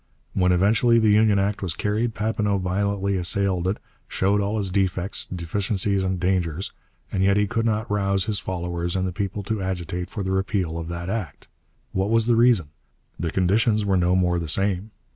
[0.33, 3.77] When eventually the Union Act was carried, Papineau violently assailed it,
[4.07, 6.71] showed all its defects, deficiencies and dangers,
[7.11, 10.31] and yet he could not rouse his followers and the people to agitate for the
[10.31, 11.47] repeal of that Act.
[11.91, 12.69] What was the reason?
[13.19, 14.89] The conditions were no more the same.